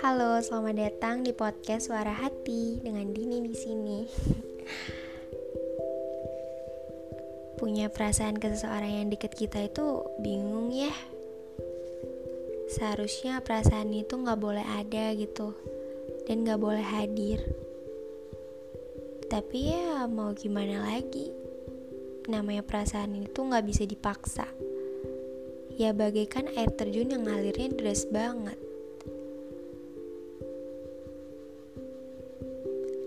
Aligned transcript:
Halo, 0.00 0.40
selamat 0.40 0.80
datang 0.80 1.20
di 1.20 1.36
podcast 1.36 1.92
Suara 1.92 2.16
Hati 2.16 2.80
dengan 2.80 3.12
Dini 3.12 3.44
di 3.44 3.52
sini. 3.52 4.08
Punya 7.60 7.92
perasaan 7.92 8.40
ke 8.40 8.48
seseorang 8.48 9.04
yang 9.04 9.12
deket 9.12 9.36
kita 9.36 9.60
itu 9.60 10.00
bingung 10.24 10.72
ya. 10.72 10.88
Seharusnya 12.72 13.44
perasaan 13.44 13.92
itu 13.92 14.16
nggak 14.16 14.40
boleh 14.40 14.64
ada 14.64 15.12
gitu 15.12 15.52
dan 16.24 16.48
nggak 16.48 16.64
boleh 16.64 16.80
hadir. 16.80 17.44
Tapi 19.28 19.76
ya 19.76 20.08
mau 20.08 20.32
gimana 20.32 20.96
lagi? 20.96 21.28
Namanya 22.32 22.64
perasaan 22.64 23.20
itu 23.20 23.36
nggak 23.36 23.68
bisa 23.68 23.84
dipaksa 23.84 24.48
ya 25.80 25.96
bagaikan 25.96 26.44
air 26.60 26.68
terjun 26.76 27.08
yang 27.08 27.24
ngalirnya 27.24 27.72
deras 27.72 28.04
banget. 28.12 28.60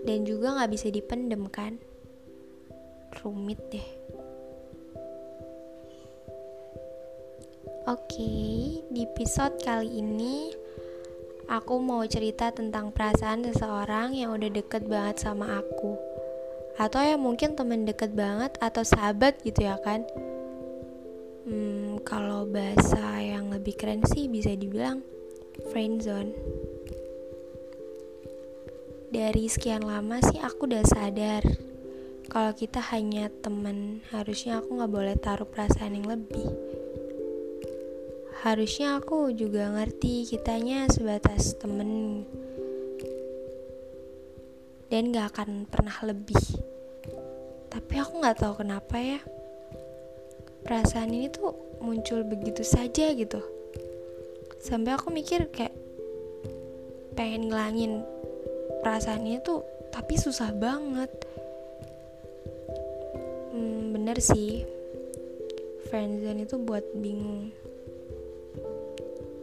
Dan 0.04 0.28
juga 0.28 0.54
gak 0.60 0.70
bisa 0.70 0.92
dipendem 0.92 1.48
kan? 1.48 1.80
Rumit 3.20 3.60
deh. 3.72 3.88
Oke, 7.84 8.32
di 8.88 9.00
episode 9.04 9.60
kali 9.60 10.00
ini 10.00 10.48
aku 11.48 11.76
mau 11.80 12.00
cerita 12.08 12.48
tentang 12.52 12.92
perasaan 12.92 13.44
seseorang 13.44 14.16
yang 14.16 14.32
udah 14.32 14.48
deket 14.48 14.88
banget 14.88 15.20
sama 15.20 15.60
aku. 15.60 15.96
Atau 16.80 17.00
ya 17.00 17.16
mungkin 17.16 17.56
temen 17.56 17.84
deket 17.88 18.16
banget 18.16 18.56
atau 18.60 18.84
sahabat 18.84 19.40
gitu 19.44 19.68
ya 19.68 19.78
kan 19.80 20.04
hmm, 21.44 22.00
kalau 22.02 22.48
bahasa 22.48 23.20
yang 23.20 23.52
lebih 23.52 23.76
keren 23.76 24.02
sih 24.08 24.26
bisa 24.28 24.52
dibilang 24.56 25.04
friend 25.70 26.02
zone 26.02 26.32
dari 29.14 29.46
sekian 29.46 29.86
lama 29.86 30.18
sih 30.26 30.42
aku 30.42 30.66
udah 30.66 30.82
sadar 30.82 31.46
kalau 32.26 32.50
kita 32.50 32.82
hanya 32.90 33.30
temen 33.30 34.02
harusnya 34.10 34.58
aku 34.58 34.74
nggak 34.74 34.90
boleh 34.90 35.14
taruh 35.22 35.46
perasaan 35.46 35.94
yang 35.94 36.10
lebih. 36.10 36.50
Harusnya 38.42 38.98
aku 38.98 39.30
juga 39.30 39.70
ngerti 39.70 40.26
kitanya 40.26 40.90
sebatas 40.90 41.54
temen. 41.62 42.26
Dan 44.90 45.14
gak 45.14 45.32
akan 45.32 45.70
pernah 45.70 45.94
lebih. 46.04 46.42
Tapi 47.70 47.94
aku 48.02 48.18
nggak 48.18 48.42
tahu 48.42 48.66
kenapa 48.66 48.98
ya. 48.98 49.20
Perasaan 50.66 51.14
ini 51.14 51.30
tuh 51.30 51.54
muncul 51.78 52.26
begitu 52.26 52.66
saja 52.66 53.14
gitu. 53.14 53.38
Sampai 54.58 54.98
aku 54.98 55.14
mikir 55.14 55.54
kayak 55.54 55.72
pengen 57.14 57.46
ngilangin 57.46 58.13
perasaan 58.84 59.24
ini 59.24 59.40
tuh 59.40 59.64
tapi 59.88 60.20
susah 60.20 60.52
banget. 60.52 61.08
Hmm, 63.56 63.96
bener 63.96 64.20
sih. 64.20 64.68
Friendzone 65.88 66.44
itu 66.44 66.60
buat 66.60 66.84
bingung. 66.92 67.48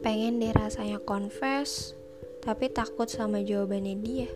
Pengen 0.06 0.38
deh 0.38 0.54
rasanya 0.54 1.02
confess 1.02 1.98
tapi 2.46 2.70
takut 2.70 3.10
sama 3.10 3.42
jawabannya 3.42 3.96
dia. 3.98 4.30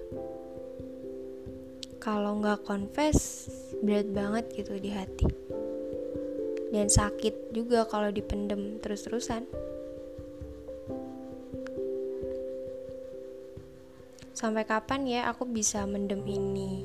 Kalau 2.01 2.41
nggak 2.41 2.65
confess 2.65 3.45
berat 3.85 4.09
banget 4.09 4.49
gitu 4.57 4.81
di 4.81 4.89
hati. 4.89 5.29
Dan 6.73 6.89
sakit 6.89 7.53
juga 7.53 7.85
kalau 7.85 8.09
dipendem 8.09 8.81
terus-terusan. 8.81 9.45
Sampai 14.35 14.67
kapan 14.67 15.07
ya 15.07 15.31
aku 15.31 15.47
bisa 15.47 15.87
mendem 15.87 16.19
ini? 16.27 16.83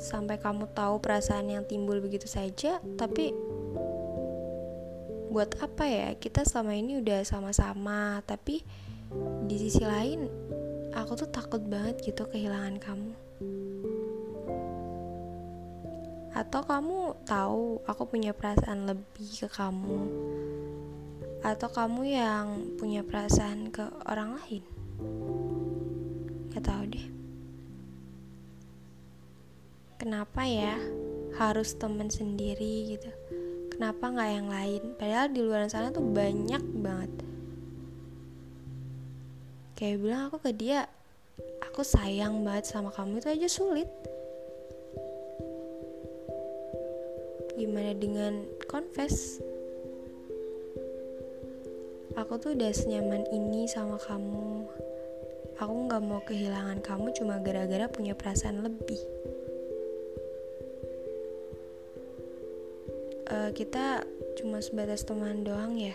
Sampai 0.00 0.40
kamu 0.40 0.72
tahu 0.72 0.96
perasaan 0.96 1.52
yang 1.52 1.68
timbul 1.68 2.00
begitu 2.00 2.24
saja, 2.24 2.80
tapi 2.96 3.36
buat 5.28 5.52
apa 5.60 5.84
ya? 5.84 6.08
Kita 6.16 6.48
selama 6.48 6.72
ini 6.72 7.04
udah 7.04 7.20
sama-sama, 7.20 8.24
tapi 8.24 8.64
di 9.44 9.56
sisi 9.60 9.84
lain 9.84 10.24
aku 10.96 11.20
tuh 11.20 11.28
takut 11.28 11.60
banget 11.60 12.00
gitu 12.00 12.24
kehilangan 12.24 12.80
kamu. 12.80 13.12
Atau 16.32 16.64
kamu 16.64 17.28
tahu 17.28 17.84
aku 17.84 18.08
punya 18.08 18.32
perasaan 18.32 18.88
lebih 18.88 19.44
ke 19.44 19.52
kamu? 19.52 20.00
Atau 21.44 21.68
kamu 21.68 22.08
yang 22.08 22.46
punya 22.80 23.04
perasaan 23.04 23.68
ke 23.68 23.84
orang 24.08 24.40
lain? 24.40 24.64
Gak 26.58 26.74
tahu 26.74 26.82
deh. 26.90 27.06
Kenapa 30.02 30.42
ya 30.42 30.74
harus 31.38 31.78
temen 31.78 32.10
sendiri 32.10 32.98
gitu? 32.98 33.06
Kenapa 33.70 34.10
nggak 34.10 34.30
yang 34.34 34.48
lain? 34.50 34.82
Padahal 34.98 35.30
di 35.30 35.38
luar 35.38 35.70
sana 35.70 35.94
tuh 35.94 36.02
banyak 36.02 36.62
banget. 36.82 37.14
Kayak 39.78 40.02
bilang 40.02 40.22
aku 40.26 40.42
ke 40.42 40.50
dia, 40.50 40.90
aku 41.62 41.86
sayang 41.86 42.42
banget 42.42 42.74
sama 42.74 42.90
kamu 42.90 43.22
itu 43.22 43.28
aja 43.30 43.46
sulit 43.46 43.86
gimana 47.58 47.90
dengan 47.94 48.46
confess 48.70 49.42
aku 52.14 52.38
tuh 52.38 52.54
udah 52.54 52.70
senyaman 52.70 53.26
ini 53.34 53.66
sama 53.66 53.98
kamu 53.98 54.66
aku 55.58 55.74
nggak 55.90 56.02
mau 56.06 56.22
kehilangan 56.22 56.78
kamu 56.78 57.10
cuma 57.18 57.42
gara-gara 57.42 57.90
punya 57.90 58.14
perasaan 58.14 58.62
lebih. 58.62 59.02
Uh, 63.28 63.50
kita 63.52 64.06
cuma 64.40 64.62
sebatas 64.62 65.04
teman 65.04 65.42
doang 65.44 65.76
ya? 65.76 65.92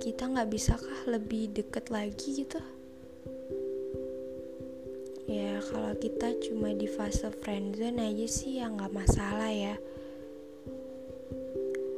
Kita 0.00 0.30
nggak 0.30 0.48
bisakah 0.48 1.00
lebih 1.10 1.50
deket 1.50 1.90
lagi 1.90 2.46
gitu? 2.46 2.62
Ya 5.26 5.58
kalau 5.66 5.98
kita 5.98 6.38
cuma 6.46 6.70
di 6.70 6.86
fase 6.86 7.26
friendzone 7.42 7.98
aja 7.98 8.26
sih 8.30 8.62
ya 8.62 8.70
nggak 8.70 8.94
masalah 8.94 9.50
ya. 9.50 9.74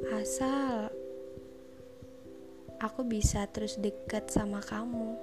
Asal 0.09 0.89
aku 2.79 3.03
bisa 3.03 3.47
terus 3.51 3.75
deket 3.79 4.31
sama 4.31 4.63
kamu. 4.63 5.19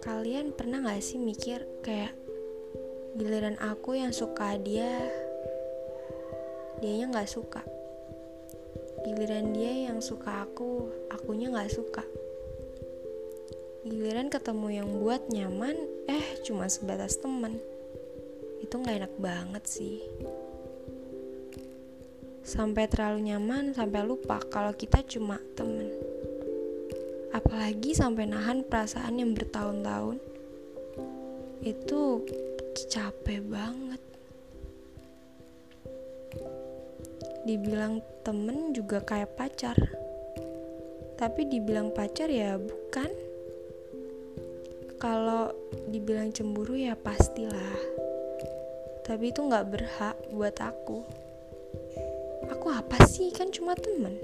Kalian 0.00 0.56
pernah 0.56 0.80
gak 0.88 1.04
sih 1.04 1.20
mikir 1.20 1.68
kayak 1.84 2.16
giliran 3.18 3.60
aku 3.60 3.98
yang 3.98 4.14
suka 4.14 4.56
dia 4.56 4.88
dianya 6.80 7.12
nggak 7.12 7.28
suka? 7.28 7.60
Giliran 9.04 9.52
dia 9.52 9.90
yang 9.90 10.00
suka 10.00 10.48
aku 10.48 10.88
akunya 11.12 11.52
nggak 11.52 11.70
suka. 11.70 12.04
Giliran 13.84 14.32
ketemu 14.32 14.68
yang 14.80 14.88
buat 14.96 15.28
nyaman 15.28 15.76
eh 16.08 16.40
cuma 16.46 16.70
sebatas 16.72 17.20
teman. 17.20 17.60
Itu 18.64 18.80
nggak 18.80 18.96
enak 19.04 19.14
banget 19.18 19.64
sih 19.66 20.02
sampai 22.48 22.88
terlalu 22.88 23.28
nyaman 23.28 23.76
sampai 23.76 24.00
lupa 24.08 24.40
kalau 24.48 24.72
kita 24.72 25.04
cuma 25.04 25.36
temen. 25.52 25.92
Apalagi 27.28 27.92
sampai 27.92 28.24
nahan 28.24 28.64
perasaan 28.64 29.20
yang 29.20 29.36
bertahun-tahun. 29.36 30.16
Itu 31.60 32.24
capek 32.88 33.44
banget. 33.44 34.00
Dibilang 37.44 38.00
temen 38.24 38.72
juga 38.72 39.04
kayak 39.04 39.36
pacar. 39.36 39.76
Tapi 41.20 41.52
dibilang 41.52 41.92
pacar 41.92 42.32
ya 42.32 42.56
bukan. 42.56 43.12
Kalau 44.96 45.52
dibilang 45.92 46.32
cemburu 46.32 46.80
ya 46.80 46.96
pastilah. 46.96 47.76
Tapi 49.04 49.36
itu 49.36 49.44
nggak 49.44 49.68
berhak 49.68 50.16
buat 50.32 50.56
aku 50.64 51.27
aku 52.50 52.72
apa 52.72 52.98
sih? 53.06 53.30
Kan 53.30 53.52
cuma 53.52 53.76
temen. 53.78 54.16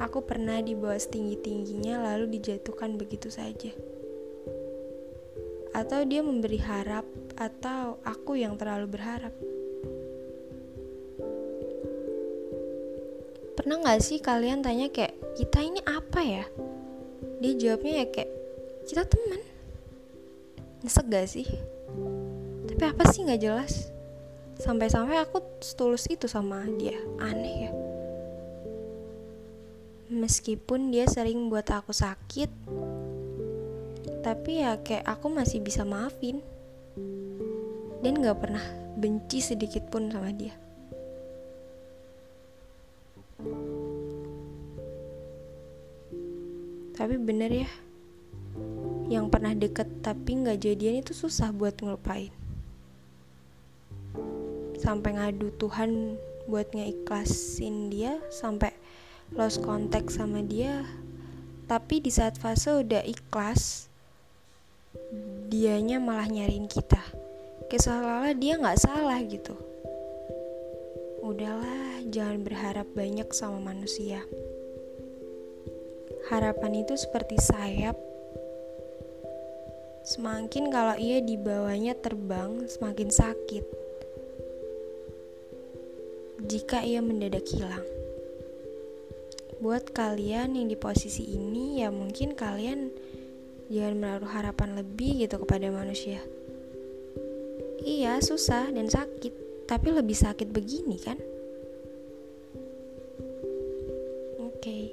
Aku 0.00 0.24
pernah 0.24 0.64
dibawa 0.64 0.96
setinggi-tingginya 0.96 2.00
lalu 2.00 2.40
dijatuhkan 2.40 2.96
begitu 2.96 3.28
saja. 3.28 3.68
Atau 5.76 6.08
dia 6.08 6.24
memberi 6.24 6.56
harap 6.56 7.04
atau 7.36 8.00
aku 8.02 8.40
yang 8.40 8.56
terlalu 8.56 8.96
berharap. 8.96 9.34
Pernah 13.60 13.76
nggak 13.84 14.00
sih 14.00 14.24
kalian 14.24 14.64
tanya 14.64 14.88
kayak 14.88 15.12
kita 15.36 15.60
ini 15.60 15.84
apa 15.84 16.20
ya? 16.24 16.44
Dia 17.44 17.52
jawabnya 17.60 17.92
ya 18.00 18.06
kayak 18.08 18.30
kita 18.88 19.04
teman 19.04 19.40
nyesek 20.80 21.06
gak 21.12 21.28
sih? 21.28 21.44
Tapi 22.72 22.82
apa 22.88 23.04
sih 23.12 23.28
nggak 23.28 23.42
jelas 23.44 23.92
sampai-sampai 24.60 25.18
aku 25.24 25.40
setulus 25.64 26.06
itu 26.06 26.28
sama 26.28 26.62
dia. 26.76 26.96
Aneh 27.18 27.56
ya. 27.66 27.72
Meskipun 30.10 30.92
dia 30.92 31.08
sering 31.08 31.48
buat 31.48 31.66
aku 31.70 31.94
sakit 31.94 32.50
tapi 34.20 34.60
ya 34.60 34.76
kayak 34.76 35.08
aku 35.08 35.32
masih 35.32 35.64
bisa 35.64 35.82
maafin. 35.82 36.44
Dan 38.00 38.20
gak 38.20 38.40
pernah 38.40 38.64
benci 38.96 39.44
sedikit 39.44 39.88
pun 39.88 40.08
sama 40.08 40.32
dia. 40.32 40.56
Tapi 46.96 47.16
bener 47.16 47.64
ya 47.64 47.70
yang 49.10 49.26
pernah 49.26 49.50
deket 49.58 50.04
tapi 50.06 50.38
gak 50.46 50.62
jadian 50.62 51.02
itu 51.02 51.10
susah 51.10 51.50
buat 51.50 51.74
ngelupain 51.82 52.30
sampai 54.80 55.20
ngadu 55.20 55.52
Tuhan 55.60 56.16
buat 56.48 56.72
ngeikhlasin 56.72 57.92
dia 57.92 58.16
sampai 58.32 58.72
lost 59.36 59.60
contact 59.60 60.08
sama 60.08 60.40
dia. 60.40 60.88
Tapi 61.68 62.02
di 62.02 62.10
saat 62.10 62.40
fase 62.40 62.72
udah 62.72 63.04
ikhlas 63.04 63.86
dianya 65.52 66.00
malah 66.00 66.26
nyariin 66.26 66.66
kita. 66.66 66.98
Seolah 67.70 68.34
dia 68.34 68.58
nggak 68.58 68.82
salah 68.82 69.22
gitu. 69.22 69.54
Udahlah 71.22 72.02
jangan 72.10 72.42
berharap 72.42 72.88
banyak 72.96 73.30
sama 73.30 73.62
manusia. 73.62 74.26
Harapan 76.26 76.82
itu 76.82 76.98
seperti 76.98 77.38
sayap. 77.38 77.94
Semakin 80.02 80.74
kalau 80.74 80.98
ia 80.98 81.22
dibawanya 81.22 81.94
terbang 81.94 82.66
semakin 82.66 83.14
sakit 83.14 83.89
jika 86.50 86.82
ia 86.82 86.98
mendadak 86.98 87.46
hilang. 87.46 87.86
Buat 89.62 89.94
kalian 89.94 90.58
yang 90.58 90.66
di 90.66 90.74
posisi 90.74 91.30
ini, 91.30 91.78
ya 91.78 91.94
mungkin 91.94 92.34
kalian 92.34 92.90
jangan 93.70 93.94
menaruh 93.94 94.26
harapan 94.34 94.74
lebih 94.74 95.22
gitu 95.22 95.46
kepada 95.46 95.70
manusia. 95.70 96.18
Iya, 97.86 98.18
susah 98.18 98.66
dan 98.74 98.90
sakit, 98.90 99.64
tapi 99.70 99.94
lebih 99.94 100.18
sakit 100.18 100.50
begini 100.50 100.98
kan? 100.98 101.22
Oke, 104.42 104.90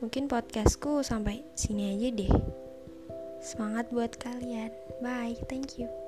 mungkin 0.00 0.32
podcastku 0.32 1.04
sampai 1.04 1.44
sini 1.60 1.92
aja 1.92 2.08
deh. 2.08 2.32
Semangat 3.44 3.92
buat 3.92 4.16
kalian. 4.16 4.72
Bye, 5.04 5.36
thank 5.44 5.76
you. 5.76 5.99